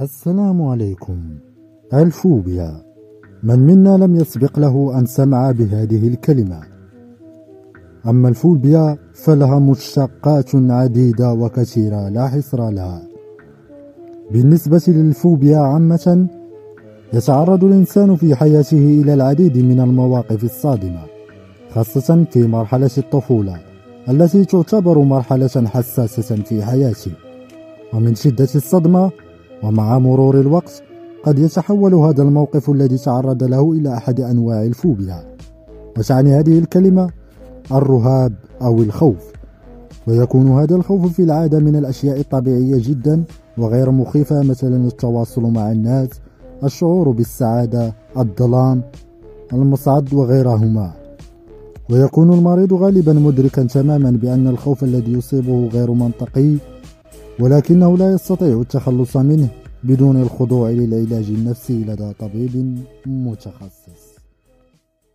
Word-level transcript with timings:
السلام 0.00 0.62
عليكم. 0.62 1.18
الفوبيا. 1.94 2.82
من 3.42 3.58
منا 3.58 3.96
لم 3.96 4.14
يسبق 4.16 4.58
له 4.58 4.98
أن 4.98 5.06
سمع 5.06 5.50
بهذه 5.50 6.08
الكلمة. 6.08 6.60
أما 8.06 8.28
الفوبيا 8.28 8.98
فلها 9.14 9.58
مشتقات 9.58 10.54
عديدة 10.54 11.32
وكثيرة 11.32 12.08
لا 12.08 12.28
حصر 12.28 12.70
لها. 12.70 13.02
بالنسبة 14.30 14.82
للفوبيا 14.88 15.58
عامة 15.58 16.26
يتعرض 17.12 17.64
الإنسان 17.64 18.16
في 18.16 18.34
حياته 18.34 19.00
إلى 19.02 19.14
العديد 19.14 19.58
من 19.58 19.80
المواقف 19.80 20.44
الصادمة 20.44 21.02
خاصة 21.70 22.24
في 22.30 22.46
مرحلة 22.46 22.90
الطفولة 22.98 23.58
التي 24.08 24.44
تعتبر 24.44 24.98
مرحلة 24.98 25.66
حساسة 25.66 26.36
في 26.36 26.64
حياته. 26.64 27.12
ومن 27.92 28.14
شدة 28.14 28.48
الصدمة 28.54 29.10
ومع 29.64 29.98
مرور 29.98 30.40
الوقت 30.40 30.82
قد 31.24 31.38
يتحول 31.38 31.94
هذا 31.94 32.22
الموقف 32.22 32.70
الذي 32.70 32.98
تعرض 32.98 33.44
له 33.44 33.72
إلى 33.72 33.94
أحد 33.96 34.20
أنواع 34.20 34.62
الفوبيا. 34.62 35.24
وتعني 35.98 36.34
هذه 36.34 36.58
الكلمة 36.58 37.10
الرهاب 37.72 38.32
أو 38.62 38.82
الخوف. 38.82 39.32
ويكون 40.06 40.48
هذا 40.48 40.76
الخوف 40.76 41.12
في 41.12 41.22
العادة 41.22 41.58
من 41.58 41.76
الأشياء 41.76 42.20
الطبيعية 42.20 42.82
جدا 42.88 43.24
وغير 43.58 43.90
مخيفة 43.90 44.42
مثلا 44.42 44.86
التواصل 44.86 45.42
مع 45.42 45.72
الناس 45.72 46.08
الشعور 46.64 47.10
بالسعادة 47.10 47.94
الظلام 48.18 48.82
المصعد 49.52 50.14
وغيرهما. 50.14 50.92
ويكون 51.90 52.32
المريض 52.32 52.72
غالبا 52.72 53.12
مدركا 53.12 53.62
تماما 53.62 54.10
بأن 54.10 54.46
الخوف 54.46 54.84
الذي 54.84 55.12
يصيبه 55.12 55.68
غير 55.68 55.90
منطقي 55.90 56.56
ولكنه 57.40 57.96
لا 57.98 58.12
يستطيع 58.12 58.60
التخلص 58.60 59.16
منه 59.16 59.48
بدون 59.84 60.22
الخضوع 60.22 60.70
للعلاج 60.70 61.24
النفسي 61.24 61.84
لدى 61.84 62.12
طبيب 62.18 62.78
متخصص. 63.06 64.13